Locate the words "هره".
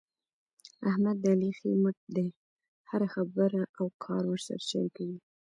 2.89-3.07